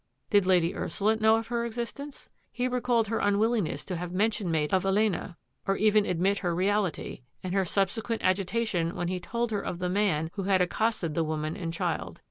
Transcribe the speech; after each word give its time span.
Did 0.31 0.47
Lady 0.47 0.73
Ursula 0.75 1.17
know 1.17 1.35
of 1.35 1.49
her 1.49 1.63
existence? 1.63 2.27
He 2.51 2.67
recalled 2.67 3.09
her 3.09 3.19
unwillingness 3.19 3.85
to 3.85 3.97
have 3.97 4.11
mention 4.11 4.49
made 4.49 4.73
of 4.73 4.83
Elena, 4.83 5.37
or 5.67 5.75
even 5.75 6.05
to 6.05 6.09
admit 6.09 6.39
her 6.39 6.55
reality, 6.55 7.21
and 7.43 7.53
her 7.53 7.65
subse 7.65 8.01
quent 8.01 8.21
agitation 8.23 8.95
when 8.95 9.09
he 9.09 9.19
told 9.19 9.51
her 9.51 9.61
of 9.61 9.77
the 9.77 9.89
man 9.89 10.31
who 10.33 10.41
had 10.45 10.59
accosted 10.59 11.13
the 11.13 11.23
woman 11.23 11.55
and 11.55 11.71
child. 11.71 12.19